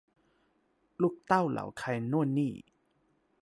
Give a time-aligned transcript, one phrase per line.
[1.01, 2.53] ลูกเต้าเหล่าใครโน่นนี่